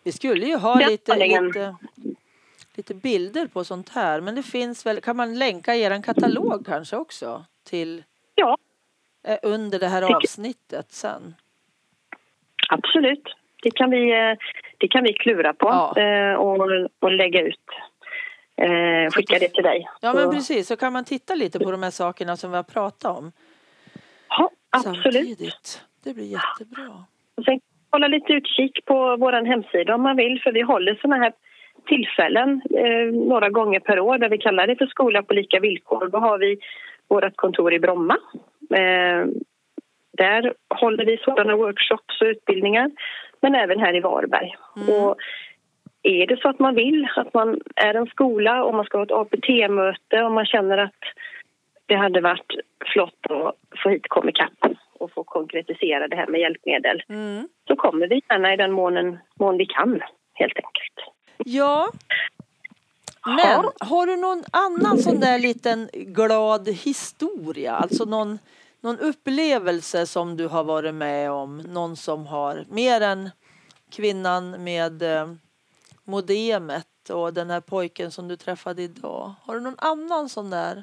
[0.03, 1.77] Vi skulle ju ha lite, lite,
[2.75, 4.21] lite bilder på sånt här.
[4.21, 7.45] Men det finns väl, kan man länka er en katalog kanske också?
[7.65, 8.59] Till Ja,
[9.25, 11.35] eh, under det här avsnittet sen.
[12.69, 13.23] absolut.
[13.63, 14.37] Det kan vi, eh,
[14.79, 16.03] det kan vi klura på Ja.
[16.03, 16.59] eh, och,
[17.01, 17.61] och lägga ut.
[19.13, 19.89] Skicka det till dig.
[20.01, 22.63] Ja men precis, så kan man titta lite på de här sakerna som vi har
[22.65, 23.33] pratat om.
[24.29, 25.03] Ja, absolut.
[25.03, 25.83] Samtidigt.
[26.03, 27.05] Det blir jättebra.
[27.35, 27.61] Och sen
[27.93, 31.33] hålla lite utkik på vår hemsida om man vill för vi håller såna här
[31.87, 36.09] tillfällen eh, några gånger per år där vi kallar det för skola på lika villkor.
[36.09, 36.59] Då har vi
[37.09, 38.17] vårt kontor i Bromma.
[38.71, 39.27] Eh,
[40.13, 42.91] där håller vi sådana workshops och utbildningar
[43.41, 44.55] men även här i Varberg.
[44.75, 45.17] Och
[46.03, 49.05] är det så att man vill att man är en skola och man ska ha
[49.05, 51.01] ett APT-möte och man känner att
[51.87, 52.53] det hade varit
[52.93, 54.72] flott att få hit Komikapp
[55.03, 57.49] och få konkretisera det här med hjälpmedel Mm.
[57.69, 60.01] så kommer vi gärna i den mån, mån vi kan,
[60.35, 61.15] helt enkelt.
[61.45, 61.91] Ja.
[63.27, 67.73] Men har du någon annan sån där liten glad historia?
[67.75, 68.39] Alltså någon,
[68.81, 71.59] någon upplevelse som du har varit med om?
[71.59, 73.31] Någon som har mer än
[73.91, 75.33] kvinnan med eh,
[76.05, 79.35] modemet och den här pojken som du träffade idag.
[79.43, 80.83] Har du någon annan sån där?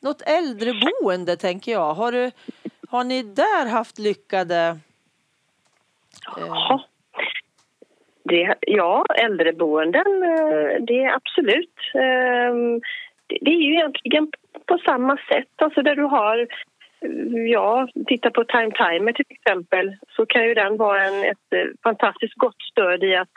[0.00, 1.94] Något äldreboende tänker jag.
[1.94, 2.30] Har, du,
[2.96, 4.78] har ni där haft lyckade...
[6.38, 6.80] Eh.
[8.24, 11.78] Det, ja, äldreboenden, eh, det är absolut.
[11.94, 12.80] ehm,
[13.40, 14.28] det- är ju egentligen
[14.66, 15.48] på samma sätt.
[15.56, 20.54] Alltså där du har, eh, ja, titta på Time Timer till exempel så kan ju
[20.54, 23.32] den vara en, ett eh, fantastiskt gott stöd i att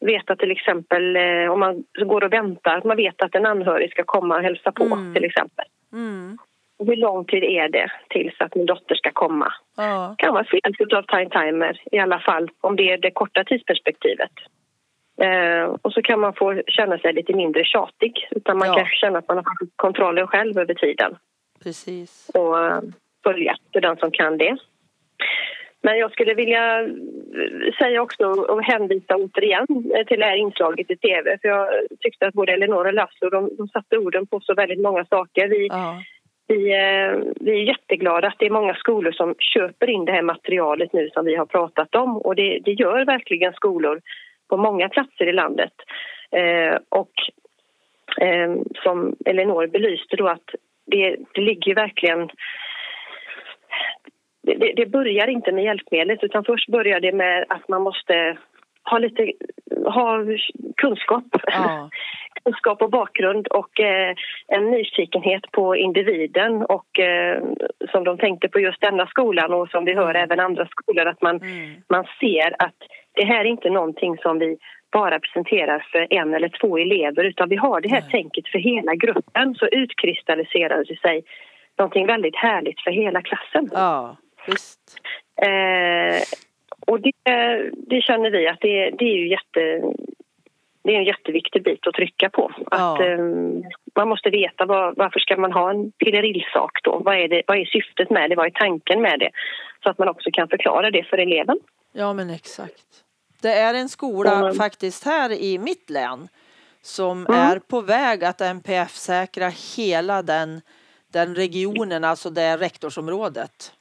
[0.00, 1.16] veta till exempel
[1.50, 4.72] om man går och väntar, att man vet att en anhörig ska komma och hälsa
[4.72, 5.14] på Mm.
[5.14, 5.64] till exempel.
[5.92, 6.38] mm,
[6.78, 9.52] hur lång tid är det tills att min dotter ska komma?
[9.76, 10.14] Ja.
[10.18, 14.30] kan vara fel av time timer i alla fall om det är det korta tidsperspektivet.
[15.22, 18.74] Eh, och så kan man få känna sig lite mindre tjatig utan man Ja.
[18.74, 19.44] kan känna att man har
[19.76, 21.16] kontrollen själv över tiden
[21.62, 22.30] Precis.
[22.34, 22.80] och eh,
[23.24, 24.56] följa efter den som kan det.
[25.82, 26.88] Men jag skulle vilja eh,
[27.78, 31.68] säga också och hänvisa återigen eh, till det här inslaget i tv för jag
[32.00, 35.48] tyckte att både Elinor och Laszlo de, de satte orden på så väldigt många saker.
[35.48, 36.02] Vi, Ja
[36.48, 40.22] vi, eh, vi är jätteglada att det är många skolor som köper in det här
[40.22, 44.00] materialet nu som vi har pratat om och det, det gör verkligen skolor
[44.48, 45.72] på många platser i landet.
[46.30, 47.12] Eh, och
[48.20, 50.54] eh, som Elinor belyste då att
[50.86, 52.28] det, det ligger verkligen
[54.42, 58.36] det- det börjar inte med hjälpmedlet utan först börjar det med att man måste
[58.90, 59.32] ha lite
[59.84, 60.18] ha
[60.76, 61.24] kunskap.
[61.46, 61.90] Ja.
[62.44, 64.14] kunskap och bakgrund och eh,
[64.46, 67.42] en nyfikenhet på individen och eh,
[67.90, 71.22] som de tänkte på just denna skolan och som vi hör även andra skolor att
[71.22, 71.82] man, Mm.
[71.88, 72.74] man ser att
[73.12, 74.56] det här är inte någonting som vi
[74.92, 78.10] bara presenterar för en eller två elever utan vi har det här Nej.
[78.10, 81.22] tänket för hela gruppen så utkristalliserar det sig
[81.78, 83.68] någonting väldigt härligt för hela klassen.
[83.72, 85.00] ja, visst.
[85.42, 86.22] Eh,
[86.88, 87.12] och det,
[87.90, 89.60] det känner vi att det, det är ju jätte,
[90.84, 92.46] det är en jätteviktig bit att trycka på.
[92.66, 93.04] Att, Ja.
[93.04, 93.18] eh,
[93.96, 96.98] man måste veta vad, varför ska man ha en pillerillsak då?
[97.04, 98.36] Vad är, det, vad är syftet med det?
[98.36, 99.30] Vad är tanken med det?
[99.82, 101.58] Så att man också kan förklara det för eleven.
[101.92, 102.84] Ja, men exakt.
[103.42, 104.54] Det är en skola Mm.
[104.54, 106.28] faktiskt här i mitt län
[106.82, 107.40] som Mm.
[107.40, 110.60] är på väg att NPF-säkra hela den,
[111.12, 113.72] den regionen, alltså det rektorsområdet.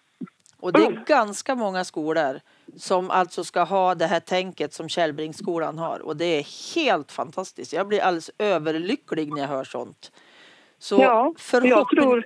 [0.59, 1.03] Och det är Mm.
[1.07, 2.39] ganska många skolor
[2.77, 7.73] som alltså ska ha det här tänket som Källbringsskolan har och det är helt fantastiskt.
[7.73, 10.11] Jag blir alldeles överlycklig när jag hör sånt.
[10.79, 12.25] Så Ja, jag förhoppning, tror...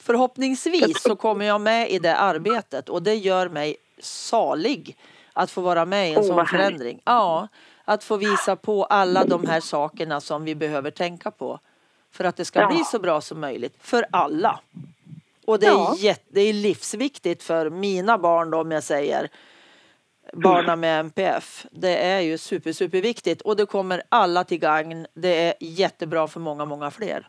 [0.00, 4.96] förhoppningsvis så kommer jag med i det arbetet och det gör mig salig
[5.32, 7.00] att få vara med i en Åh, sån förändring.
[7.04, 7.48] Ja,
[7.84, 11.58] att få visa på alla de här sakerna som vi behöver tänka på
[12.12, 12.68] för att det ska Ja.
[12.68, 14.60] bli så bra som möjligt för alla.
[15.46, 15.94] Och det är, Ja.
[15.98, 19.28] jätte, det är livsviktigt för mina barn då, om jag säger
[20.32, 21.66] barnen med MPF.
[21.70, 25.06] Det är ju super, superviktigt och det kommer alla till gagn.
[25.14, 27.26] Det är jättebra för många, många fler.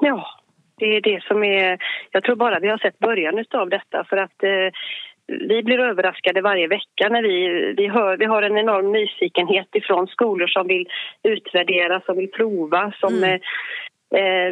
[0.00, 0.26] Ja,
[0.78, 1.78] det är det som är...
[2.10, 4.72] Jag tror bara vi har sett början av detta för att eh,
[5.26, 10.06] vi blir överraskade varje vecka när vi, vi, hör, vi har en enorm nyfikenhet ifrån
[10.06, 10.88] skolor som vill
[11.22, 13.14] utvärdera, som vill prova, som...
[13.14, 13.34] Mm.
[13.34, 13.40] Eh,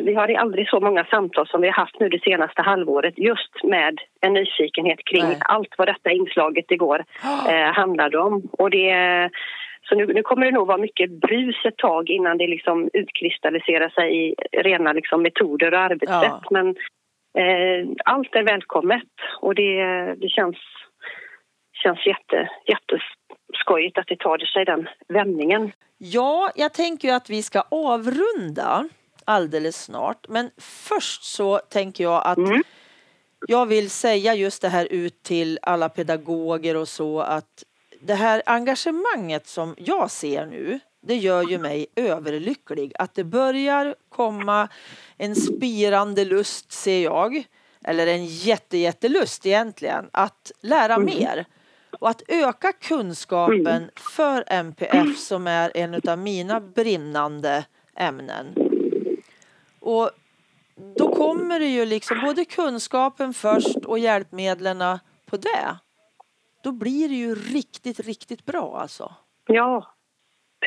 [0.04, 3.64] vi har aldrig så många samtal som vi har haft nu det senaste halvåret just
[3.64, 5.38] med en nyfikenhet kring Nej.
[5.40, 7.04] allt vad detta inslaget igår
[7.48, 8.42] eh, handlade om.
[8.52, 9.30] Och det,
[9.88, 13.88] så nu, nu kommer det nog vara mycket brus ett tag innan det liksom utkristalliserar
[13.88, 16.42] sig i rena liksom metoder och arbetssätt.
[16.42, 16.42] Ja.
[16.50, 16.68] Men
[17.38, 20.56] eh, allt är välkommet och det, det känns,
[21.82, 25.72] känns jätte, jätteskojigt att det tar sig den vändningen.
[25.98, 28.88] Ja, jag tänker att vi ska avrunda
[29.24, 30.28] alldeles snart.
[30.28, 32.62] Men först så tänker jag att Mm.
[33.48, 37.64] jag vill säga just det här ut till alla pedagoger och så att
[38.00, 42.92] det här engagemanget som jag ser nu, det gör ju mig överlycklig.
[42.98, 44.68] Att det börjar komma
[45.16, 47.44] en spirande lust, ser jag,
[47.84, 51.44] eller en jätte, jättelust egentligen, att lära mer.
[52.00, 57.64] Och att öka kunskapen för MPF som är en av mina brinnande
[57.96, 58.61] ämnen.
[59.82, 60.10] Och
[60.98, 64.78] då kommer det ju liksom både kunskapen först och hjälpmedlen
[65.30, 65.78] på det.
[66.64, 69.14] Då blir det ju riktigt, riktigt bra alltså.
[69.46, 69.94] Ja,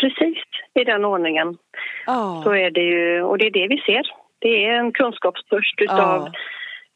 [0.01, 1.57] precis i den ordningen.
[2.05, 4.03] Ja, Så är det ju, och det är det vi ser.
[4.39, 6.27] Det är en kunskapstörst utav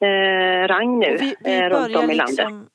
[0.02, 2.38] eh, rang nu vi, vi eh, runt om i landet.
[2.38, 2.70] liksom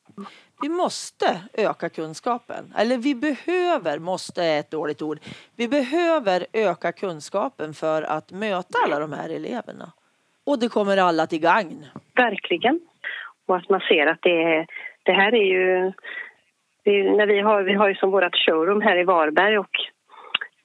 [0.63, 2.75] vi måste öka kunskapen.
[2.79, 5.19] Eller vi behöver, måste är ett dåligt ord.
[5.57, 9.93] Vi behöver öka kunskapen för att möta alla de här eleverna.
[10.47, 11.87] Och det kommer alla till gagn.
[12.17, 12.81] Verkligen.
[13.47, 14.67] Och att man ser att det,
[15.03, 15.93] det här är ju...
[16.85, 19.77] Det är, när vi, har, vi har ju som vårt showroom här i Varberg och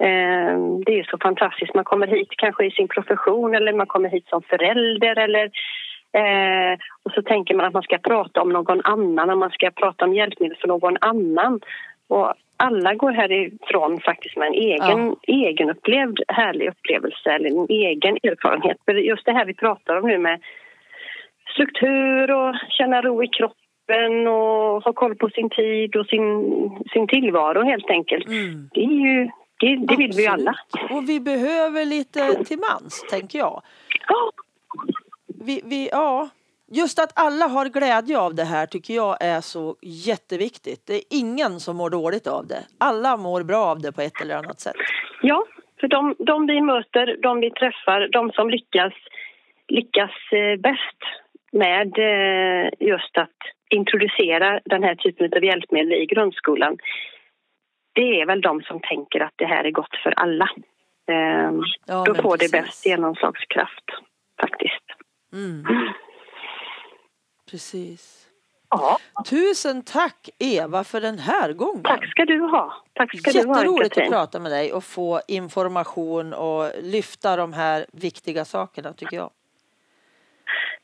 [0.06, 1.76] eh, det är så fantastiskt.
[1.76, 5.52] Man kommer hit kanske i sin profession eller man kommer hit som förälder eller
[6.14, 9.72] eh, och så tänker man att man ska prata om någon annan och man ska
[9.72, 11.60] prata om hjälpmedel för någon annan.
[12.08, 18.78] Och alla går härifrån faktiskt med en egen, egenupplevd härlig upplevelse eller en egen erfarenhet.
[18.86, 20.42] För just det här vi pratar om nu med
[21.54, 26.26] struktur och känna ro i kroppen och ha koll på sin tid och sin,
[26.94, 28.28] sin tillvaro helt enkelt.
[28.28, 28.70] Mm.
[28.74, 29.30] Det, är ju,
[29.60, 30.56] det, det vill vi ju alla.
[30.90, 33.62] Och vi behöver lite till mans, tänker jag.
[34.08, 34.32] Ja,
[35.46, 36.30] vi, vi, ja,
[36.72, 40.88] just att alla har glädje av det här tycker jag är så jätteviktigt.
[40.88, 42.64] Det är ingen som mår dåligt av det.
[42.78, 44.76] Alla mår bra av det på ett eller annat sätt.
[45.22, 45.46] Ja,
[45.80, 48.94] för de, de vi möter, de vi träffar, de som lyckas,
[49.68, 51.00] lyckas eh, bäst
[51.52, 56.78] med eh, just att introducera den här typen av hjälpmedel i grundskolan
[58.00, 60.50] det är väl de som tänker att det här är gott för alla.
[61.12, 62.52] Ehm, ja, då får precis.
[62.52, 63.86] det bäst genomslagskraft,
[64.42, 64.86] faktiskt.
[65.34, 65.66] Mm.
[67.52, 68.30] Precis.
[68.70, 68.98] Ja.
[69.30, 71.84] Tusen tack Eva för den här gången.
[71.84, 72.74] Tack ska du ha.
[72.94, 77.54] Tack ska Jätteroligt du ha, att prata med dig och få information och lyfta de
[77.54, 79.30] här viktiga sakerna tycker jag.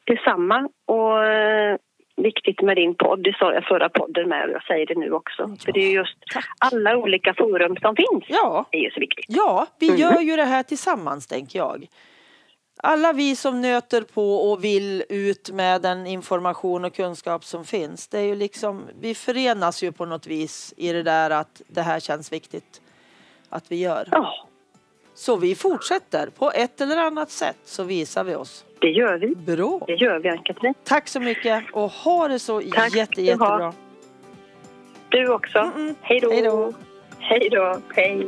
[0.03, 0.69] Detsamma.
[0.85, 1.77] Och eh,
[2.15, 5.11] viktigt med din podd, det sa jag förra podden med och jag säger det nu
[5.11, 5.41] också.
[5.41, 6.45] Ja, För det är just tack.
[6.59, 8.23] alla olika forum som finns.
[8.27, 8.65] Ja.
[8.71, 9.25] Det är ju så viktigt.
[9.27, 9.99] Ja, vi mm.
[9.99, 11.87] gör ju det här tillsammans tänker jag.
[12.77, 18.07] Alla vi som nöter på och vill ut med den information och kunskap som finns.
[18.07, 21.81] Det är ju liksom, vi förenas ju på något vis i det där att det
[21.81, 22.81] här känns viktigt
[23.49, 24.07] att vi gör.
[24.11, 24.47] Ja.
[25.15, 26.29] Så vi fortsätter.
[26.29, 28.65] På ett eller annat sätt så visar vi oss.
[28.79, 29.35] Det gör vi.
[29.35, 29.83] Bra.
[29.87, 30.73] Det gör vi, Ann-Katrin.
[30.83, 33.73] Tack så mycket och ha det så Tack jätte, jättebra.
[35.09, 35.57] Du också.
[35.57, 35.95] Mm -mm.
[36.01, 36.31] Hej då.
[36.31, 36.73] Hej då.
[37.19, 37.81] Hej då.
[37.95, 38.27] Hej.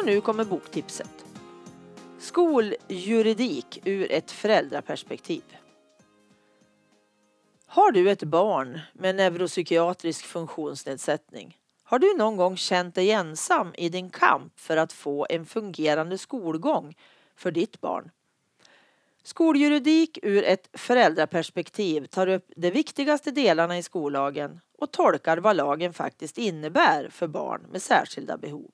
[0.00, 1.24] Och nu kommer boktipset.
[2.18, 5.42] Skoljuridik ur ett föräldraperspektiv.
[7.66, 11.58] Har du ett barn med neuropsykiatrisk funktionsnedsättning?
[11.82, 16.18] Har du någon gång känt dig ensam i din kamp för att få en fungerande
[16.18, 16.94] skolgång
[17.36, 18.10] för ditt barn?
[19.22, 25.92] Skoljuridik ur ett föräldraperspektiv tar upp de viktigaste delarna i skollagen och tolkar vad lagen
[25.92, 28.70] faktiskt innebär för barn med särskilda behov.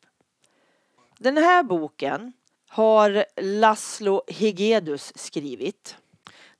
[1.19, 2.33] Den här boken
[2.69, 5.97] har Laszlo Hegedus skrivit.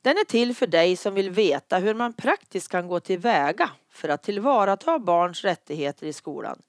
[0.03, 4.09] Den är till för dig som vill veta hur man praktiskt kan gå tillväga för
[4.09, 6.63] att tillvarata barns rättigheter i skolan.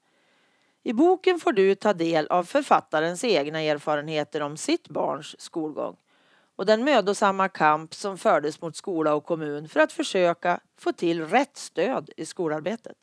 [0.82, 5.96] I boken får du ta del av författarens egna erfarenheter om sitt barns skolgång
[6.56, 11.26] och den mödosamma kamp som fördes mot skola och kommun för att försöka få till
[11.26, 12.96] rätt stöd i skolarbetet.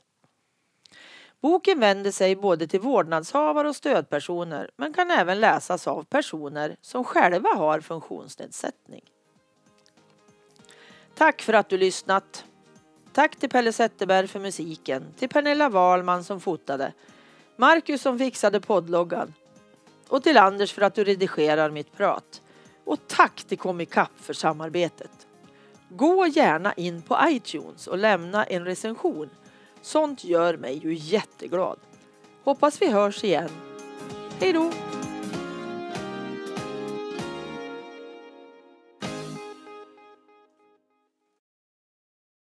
[1.45, 7.03] Boken vänder sig både till vårdnadshavare och stödpersoner men kan även läsas av personer som
[7.03, 9.01] själva har funktionsnedsättning.
[11.15, 12.45] Tack för att du lyssnat.
[13.13, 16.93] Tack till Pelle Zetterberg för musiken, till Pernilla Wahlman som fotade,
[17.55, 19.33] Marcus som fixade poddloggan
[20.07, 22.41] och till Anders för att du redigerar mitt prat.
[22.85, 25.27] Och tack till Comicap för samarbetet.
[25.89, 29.29] Gå gärna in på iTunes och lämna en recension.
[29.85, 31.79] Sånt gör mig ju jätteglad.
[32.43, 33.49] Hoppas vi hörs igen.
[34.39, 34.71] Hej då!